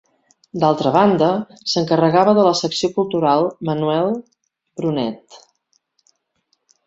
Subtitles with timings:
[0.61, 1.27] D'altra banda,
[1.73, 4.11] s'encarregava de la secció cultural Manuel
[4.81, 5.37] Brunet.